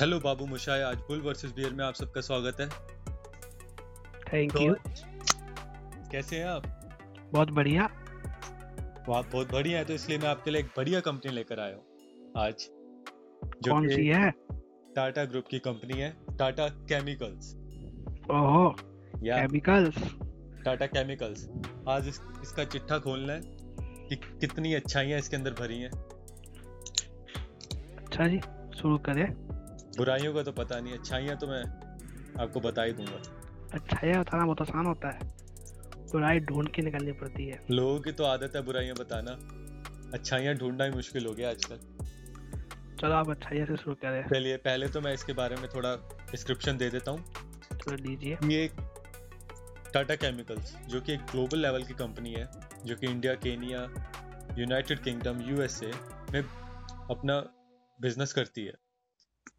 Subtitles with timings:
[0.00, 2.66] Hello बाबू मुशाय आज bull versus beer में आप सबका स्वागत है।
[4.32, 4.74] थैंक तो यू
[6.12, 6.62] कैसे हैं आप?
[7.32, 7.84] बहुत बढ़िया।
[9.08, 11.74] वो आप बहुत बढ़िया है तो इसलिए मैं आपके लिए एक बढ़िया कंपनी लेकर आया
[11.74, 12.66] हूँ आज
[13.64, 14.30] जो कौन सी है?
[14.96, 17.54] टाटा ग्रुप की कंपनी है टाटा केमिकल्स
[18.30, 18.64] ओहो
[19.24, 20.02] या। केमिकल्स
[20.64, 21.48] टाटा केमिकल्स
[21.88, 23.40] आज इस, इसका चिट्ठा खोलना है
[24.08, 25.90] कि कितनी अच्छाइयाँ इसके अंदर भरी हैं।
[27.98, 28.40] अच्छा जी
[28.78, 29.26] शुरू करें।
[29.96, 31.62] बुराइयों का तो पता नहीं अच्छाइयाँ तो मैं
[32.42, 33.22] आपको बता ही दूँगा।
[33.74, 35.30] अच्छा ये बताना बहुत आसान होता है।
[36.12, 39.32] बुराई ढूंढ के निकलनी पड़ती है। लोगों की तो आदत है बुराइयाँ बताना।
[40.14, 41.78] अच्छाइयाँ ढूंढना ही मुश्किल हो गया आजकल।
[43.00, 45.94] चलो आप अच्छा से शुरू करें। चलिए पहले तो मैं इसके बारे में थोड़ा
[46.30, 47.24] डिस्क्रिप्शन दे देता हूँ।
[47.90, 48.68] दीजिए ये
[49.94, 52.48] टाटा केमिकल्स जो कि एक ग्लोबल लेवल की कंपनी है
[52.86, 53.80] जो कि India Kenya
[54.58, 55.92] United Kingdom USA
[56.32, 56.42] में
[57.10, 57.38] अपना
[57.98, 58.74] बिज़नेस करती है।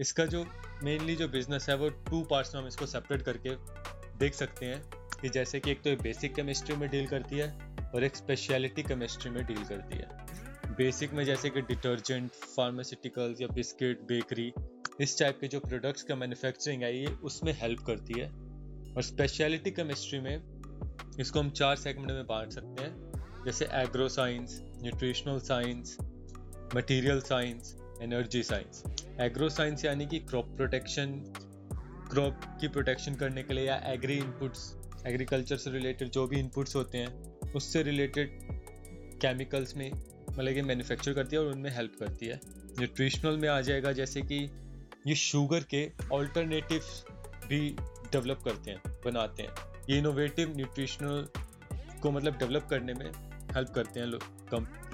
[0.00, 0.44] इसका जो
[0.84, 3.54] मेनली जो बिज़नेस है, वो टू पार्ट्स में हम इसको सेपरेट करके
[4.18, 4.82] देख सकते हैं
[5.22, 7.48] कि जैसे कि एक तो बेसिक केमिस्ट्री में डील करती है
[7.94, 13.48] और एक स्पेशलिटी केमिस्ट्री में डील करती है। बेसिक में जैसे कि डिटर्जेंट फार्मास्यूटिकल्स या
[13.48, 14.52] बिस्किट बेकरी
[15.00, 18.28] इस टाइप के जो प्रोडक्ट्स का मैन्युफैक्चरिंग है, ये उसमें हेल्प करती है।
[18.90, 20.42] और स्पेशलिटी केमिस्ट्री में
[21.20, 25.96] इसको हम चार सेगमेंट में बांट सकते हैं, जैसे agro science nutritional science
[26.76, 28.82] material science energy science
[29.20, 31.12] agro science यानी कि क्रॉप प्रोटेक्शन
[32.10, 34.74] क्रॉप की प्रोटेक्शन करने के लिए या एग्री इनपुट्स
[35.06, 38.38] एग्रीकल्चर से रिलेटेड जो भी इनपुट्स होते हैं उससे रिलेटेड
[39.22, 42.40] केमिकल्स में मतलब कि मैन्युफैक्चर करती है और उनमें हेल्प करती है।
[42.78, 44.36] न्यूट्रिशनल में आ जाएगा जैसे कि
[45.06, 46.82] ये शुगर के ऑल्टरनेटिव
[47.48, 47.76] भी
[48.12, 49.50] डेवलप करते हैं बनाते हैं।
[49.90, 51.26] ये इनोवेटिव न्यूट्रिशनल
[52.02, 53.10] को मतलब डेवलप करने में
[53.54, 54.18] हेल्प करते हैं लो,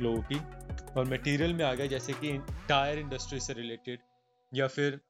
[0.00, 0.40] लोगों की।
[0.82, 2.38] और मटेरियल में आ गया जैसे कि
[2.68, 3.98] टायर इंडस्ट्री से रिलेटेड
[4.54, 5.00] या फिर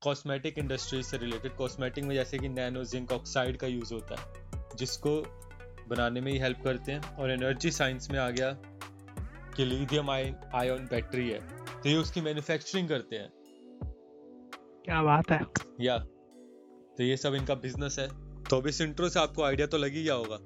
[0.00, 4.50] कॉस्मेटिक इंडस्ट्री से रिलेटेड कॉस्मेटिक में जैसे कि नैनो जिंक ऑक्साइड का यूज़ होता है
[4.76, 5.22] जिसको
[5.88, 8.52] बनाने में ही हेल्प करते हैं। और एनर्जी साइंस में आ गया
[9.56, 13.32] कि लिथियम आयन बैटरी है। तो ये उसकी मैन्युफैक्चरिंग करते हैं।
[14.84, 15.40] क्या बात है।
[15.80, 15.98] या
[16.96, 18.08] तो ये सब इनका बिज़नेस है।
[18.44, 20.36] तो अब इस इंट्रो से आपको आइडिया तो लग ही गया होगा।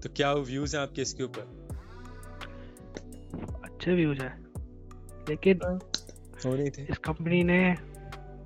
[0.00, 1.59] तो क्या व्यूज़ हैं आपके इसके ऊपर?
[3.80, 4.38] अच्छे व्यूज़ है।
[5.28, 7.74] लेकिन हो। रही थे। इस कंपनी ने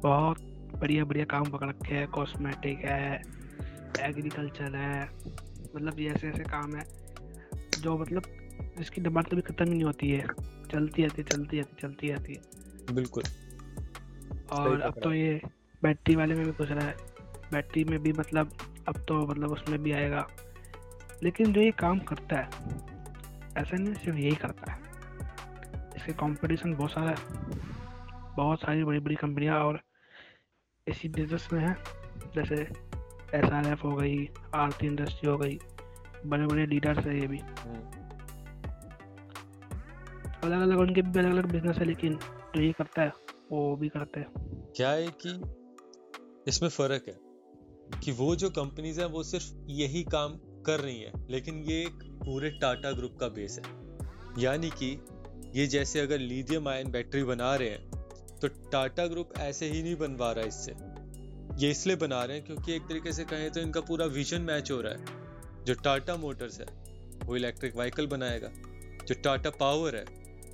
[0.03, 0.39] बहुत
[0.77, 3.23] बढ़िया बढ़िया काम पकड़ रखे हैं। कॉस्मेटिक है
[4.01, 5.09] एग्रीकल्चर है
[5.77, 6.85] मतलब ये ऐसे ऐसे काम है
[7.83, 8.23] जो मतलब
[8.79, 10.27] जिसकी डिमांड कभी खत्म ही नहीं होती है।
[10.73, 13.23] चलती रहती चलती रहती चलती रहती है। बिल्कुल।
[14.53, 15.41] और अब तो ये
[15.83, 16.97] बैटरी वाले में भी कुछ रहा है।
[17.53, 18.53] बैटरी में भी मतलब
[18.89, 20.27] अब तो मतलब उसमें भी आएगा।
[21.23, 22.47] लेकिन जो ये काम करता है
[23.57, 24.84] ऐसा नहीं सिर्फ़ यही करता है।
[26.05, 27.17] इसके कंपटीशन बहुत सारा है।
[28.37, 29.81] बहुत सारी बड़ी बड़ी कंपनियाँ और
[30.87, 31.75] इसी बिज़नेस में है।
[32.35, 32.55] जैसे
[33.35, 35.59] एस आर एफ़ हो गई, आरती इंडस्ट्री हो गई,
[36.27, 37.39] बड़े बड़े लीडर्स है ये भी।
[40.45, 42.19] अलग अलग उनके भी अलग अलग बिज़नेस है, लेकिन
[42.55, 43.13] जो ये करता है,
[43.53, 44.29] वो भी करते हैं।
[44.77, 45.41] क्या है कि
[46.49, 47.19] इसमें फ़र्क है
[48.01, 52.05] कि वो जो कंपनीज़ है, वो सिर्फ़ यही काम कर रही है, लेकिन ये एक
[52.25, 53.85] पूरे टाटा ग्रुप का बेस है।
[54.39, 55.05] यानी कि
[55.55, 59.97] ये जैसे अगर लिथियम आयन बैटरी बना रहे हैं तो टाटा ग्रुप ऐसे ही नहीं
[59.97, 60.73] बनवा रहा इससे।
[61.65, 64.71] ये इसलिए बना रहे हैं क्योंकि एक तरीके से कहें तो इनका पूरा विजन मैच
[64.71, 66.67] हो रहा है। जो टाटा मोटर्स है,
[67.25, 68.49] वो इलेक्ट्रिक व्हीकल बनाएगा।
[69.07, 70.05] जो टाटा पावर है,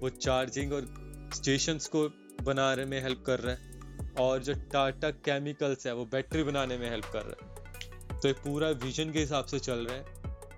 [0.00, 0.94] वो चार्जिंग और
[1.34, 2.08] स्टेशंस को
[2.42, 6.90] बनाने में हेल्प कर रहा है। और जो टाटा केमिकल्स है, वो बैटरी बनाने में
[6.90, 10.04] हेल्प कर रहा है। तो ये पूरा विजन के हिसाब से चल रहा है,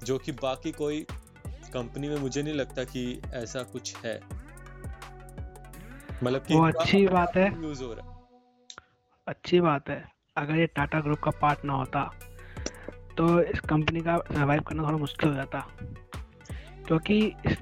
[0.04, 1.06] जो कि बाकी कोई
[1.72, 4.20] कंपनी में मुझे नहीं लगता कि ऐसा कुछ है।
[6.24, 8.16] मतलब कि वो अच्छी बात है। यूज़ हो रहा है।
[9.26, 10.04] अच्छी बात है।
[10.36, 12.10] अगर ये टाटा ग्रुप का पार्ट ना होता
[13.16, 15.66] तो इस कंपनी का सर्वाइव करना थोड़ा मुश्किल हो जाता।
[16.86, 17.58] क्योंकि इस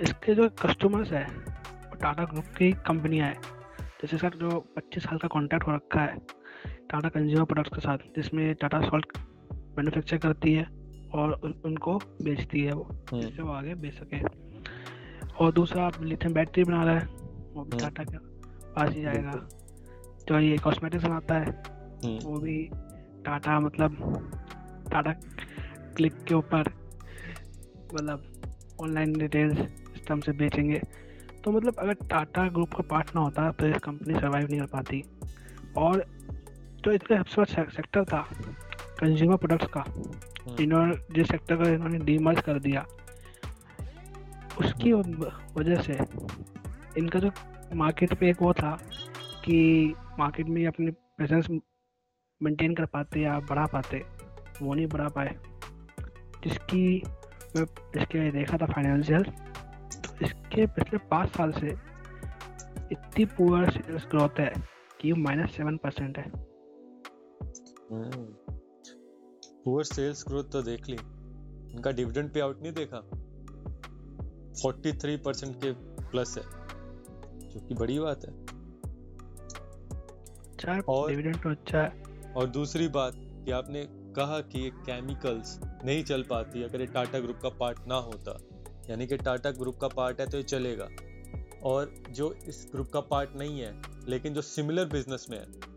[0.00, 3.34] इसके जो कस्टमर्स है वो टाटा ग्रुप की कंपनियाँ है
[4.02, 6.16] जैसे सर जो 25 साल का कॉन्ट्रैक्ट हो रखा है
[6.90, 9.18] टाटा कंज्यूमर प्रोडक्ट्स के साथ जिसमें टाटा सॉल्ट
[9.78, 10.79] मैन्युफैक्चर करती है।
[11.14, 14.20] और उन, उनको बेचती है वो हम्म। जिससे वो आगे बेच सके।
[15.40, 17.06] और दूसरा आप लिथियम बैटरी बना रहा है
[17.54, 18.18] वो भी हम्म। टाटा के
[18.74, 19.48] पास ही जाएगा।
[20.28, 21.50] जो ये कॉस्मेटिक्स बनाता है।
[22.04, 22.70] हम्म, वो भी
[23.26, 23.96] टाटा मतलब
[24.92, 25.12] टाटा
[25.96, 26.60] क्लिक के ऊपर
[27.94, 28.42] मतलब
[28.80, 30.80] ऑनलाइन रिटेल सिस्टम से बेचेंगे।
[31.44, 34.66] तो मतलब अगर टाटा ग्रुप का पार्ट ना होता तो ये कंपनी सर्वाइव नहीं कर
[34.66, 35.04] पाती।
[35.76, 36.04] और
[36.84, 38.28] जो इसका सबसे बड़ा सेक्टर था
[39.00, 39.84] कंज्यूमर प्रोडक्ट्स का।
[40.60, 42.86] इन्होंने जिस सेक्टर का इन्होंने डीमर्ज कर दिया
[44.60, 45.98] उसकी वजह से
[46.98, 47.30] इनका जो
[47.74, 48.70] मार्केट पे एक वो था
[49.44, 51.48] कि मार्केट में अपने प्रेजेंस
[52.40, 54.02] मेंटेन कर पाते या बढ़ा पाते
[54.62, 55.36] वो नहीं बढ़ा पाए।
[56.44, 57.02] जिसकी
[57.56, 57.64] मैं
[58.00, 61.68] इसके देखा था फाइनेंशियल तो इसके पिछले पाँच साल से
[62.92, 64.52] इतनी पुअर सेल्स ग्रोथ है
[65.00, 66.24] कि माइनस सेवन परसेंट है।
[69.64, 73.00] पुअर सेल्स ग्रोथ तो देख ली। उनका डिविडेंड पे आउट नहीं देखा।
[74.54, 75.72] 43 परसेंट के
[76.06, 76.44] प्लस है
[77.48, 78.32] जो कि बड़ी बात है।
[80.48, 83.86] अच्छा और डिविडेंड तो अच्छा है। और दूसरी बात कि आपने
[84.16, 88.38] कहा कि ये केमिकल्स नहीं चल पाती अगर ये टाटा ग्रुप का पार्ट ना होता।
[88.90, 90.88] यानी कि टाटा ग्रुप का पार्ट है तो ये चलेगा।
[91.64, 95.69] और जो इस ग्रुप का पार्ट नहीं है लेकिन जो सिमिलर बिज़नेस में है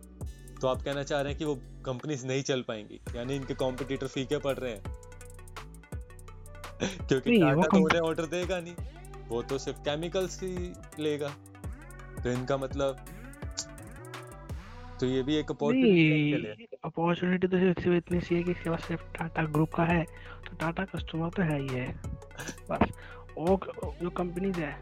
[0.64, 1.56] तो आप कहना चाह रहे हैं कि वो
[1.86, 3.00] कंपनीज़ नहीं चल पाएँगी?
[3.16, 4.84] यानी इनके कॉम्पिटिटर फीके पड़ रहे हैं?
[7.08, 8.76] क्योंकि टाटा तो उन्हें ऑर्डर देगा नहीं।
[9.28, 11.28] वो तो सिर्फ़ केमिकल्स ही लेगा।
[12.24, 13.06] तो इनका मतलब
[15.00, 19.04] तो ये भी एक अपॉर्चुनिटी अपॉर्चुनिटी तो सिर्फ़ सिर्फ़ इतनी सी है कि सिर्फ़ सिर्फ़
[19.04, 20.04] टाटा ग्रुप का है।
[20.50, 22.02] तो टाटा कस्टमर तो है ही है।
[22.72, 22.92] बस
[23.38, 23.72] और
[24.02, 24.74] जो कंपनीज़ है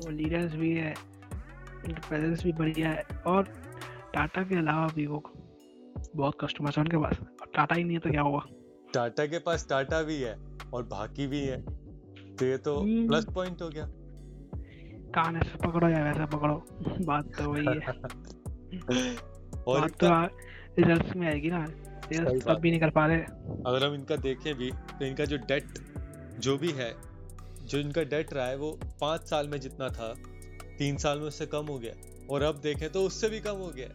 [0.00, 0.94] वो लीडर्स भी है
[1.84, 3.65] उनकी प्रेजेंस भी बढ़िया है। और
[4.16, 5.22] टाटा के अलावा भी वो
[6.16, 8.40] बहुत कस्टमर्स हैं उनके पास। और टाटा ही नहीं है तो क्या होगा?
[8.94, 10.38] टाटा के पास टाटा भी है
[10.74, 11.62] और बाकी भी है।
[12.36, 13.86] तो ये तो प्लस हम्म। पॉइंट हो गया।
[15.16, 16.66] कान ऐसे पकड़ो या वैसे पकड़ो।
[17.06, 17.92] बात तो वही है।
[19.62, 20.08] और बात तो
[20.82, 21.66] रिजल्ट्स में आएगी ना।
[22.06, 23.18] सेल्स तब भी नहीं कर पा रहे।
[23.66, 25.64] अगर हम इनका देखें भी तो इनका जो डेट
[26.38, 26.94] जो भी है
[27.66, 30.14] जो इनका डेट रहा है वो पाँच साल में जितना था
[30.78, 31.92] तीन साल में उससे कम हो गया।
[32.30, 33.88] और अब देखें तो उससे भी कम हो गया।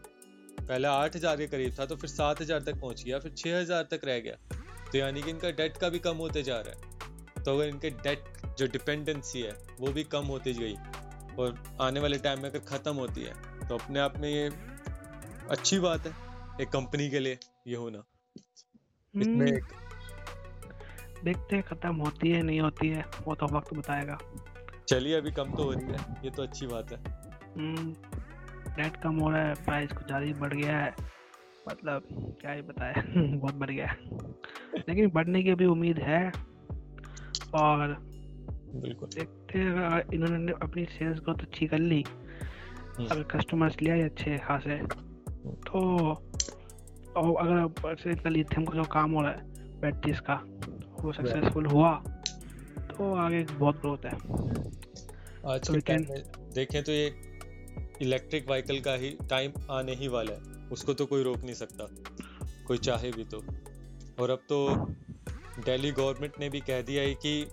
[0.61, 3.59] पहले आठ हज़ार के करीब था तो फिर सात हज़ार तक पहुँच गया फिर छह
[3.59, 4.35] हज़ार तक रह गया।
[4.91, 7.89] तो यानी कि इनका डेट का भी कम होते जा रहा है। तो अगर इनके
[7.89, 8.23] डेट
[8.57, 10.75] जो डिपेंडेंसी है वो भी कम होती गई
[11.35, 13.33] और आने वाले टाइम में अगर ख़त्म होती है
[13.67, 14.49] तो अपने आप में ये
[15.49, 16.13] अच्छी बात है
[16.61, 17.37] एक कंपनी के लिए
[17.67, 18.03] ये होना।
[19.13, 19.63] इसमें हम्म। एक
[21.23, 24.17] देखते हैं खत्म होती है नहीं होती है वो तो वक्त बताएगा।
[24.87, 26.97] चलिए अभी कम तो हो रही है ये तो अच्छी बात है।
[28.79, 30.95] रेट। कम हो रहा है प्राइस कुछ ज़्यादा ही बढ़ गया है
[31.69, 32.07] मतलब
[32.41, 33.97] क्या ही बताए बहुत बढ़ गया है
[34.87, 36.31] लेकिन बढ़ने की भी उम्मीद है
[37.53, 37.97] और
[38.75, 42.03] बिल्कुल देखते हैं इन्होंने अपनी सेल्स ग्रोथ अच्छी कर ली
[42.97, 44.77] हम्म। अगर कस्टमर्स लिया अच्छे खासे
[45.67, 45.79] तो
[47.15, 50.41] और अगर ऐसे लिथियम का जो काम हो रहा है बैटरीज का
[51.01, 51.93] वो सक्सेसफुल हुआ
[52.91, 57.09] तो आगे बहुत ग्रोथ है तो में देखें तो ये
[58.01, 61.87] इलेक्ट्रिक व्हीकल का ही टाइम आने ही वाला है। उसको तो कोई रोक नहीं सकता।
[62.67, 63.43] कोई चाहे भी तो।
[64.19, 64.85] और अब तो
[65.59, 67.47] दिल्ली गवर्नमेंट ने भी कह दिया है कि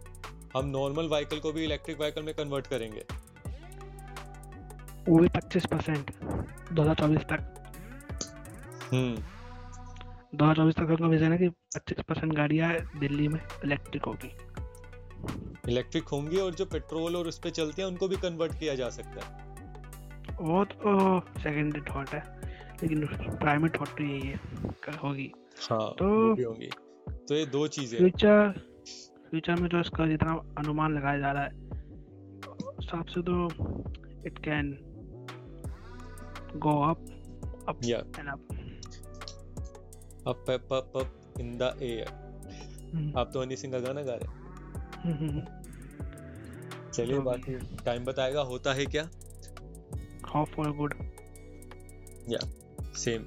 [0.56, 3.04] हम नॉर्मल व्हीकल को भी इलेक्ट्रिक व्हीकल में कन्वर्ट करेंगे।
[5.08, 6.10] वो भी पच्चीस परसेंट।
[6.72, 7.54] दो हज़ार चौबीस तक।
[8.92, 9.16] हम्म।
[10.34, 14.32] दो हज़ार चौबीस तक का विजन है कि पच्चीस परसेंट गाड़ियाँ दिल्ली में इलेक्ट्रिक होगी।
[15.68, 18.90] इलेक्ट्रिक होंगी और जो पेट्रोल और उस पर चलती हैं उनको भी कन्वर्ट किया जा
[18.90, 19.47] सकता है।
[20.40, 22.22] वो तो सेकेंडरी थॉट है
[22.82, 23.06] लेकिन
[23.36, 25.30] प्राइमरी थॉट तो यही है होगी।
[25.70, 26.70] हाँ तो होंगी।
[27.28, 28.52] तो ये दो चीज़ें फ्यूचर
[29.30, 31.50] फ्यूचर में जो इसका जितना अनुमान लगाया जा रहा है
[32.80, 33.46] हिसाब से तो
[34.26, 34.70] it can
[36.56, 36.98] go up
[37.68, 38.42] up and up
[40.26, 42.06] up up up up in the air
[43.18, 44.36] आप तो हनी सिंह का गाना गा रहे
[46.92, 47.54] चलिए बाकी
[47.84, 49.08] टाइम बताएगा होता है क्या?
[50.28, 50.94] हाउ फॉर गुड
[52.30, 52.38] या
[52.96, 53.22] सेम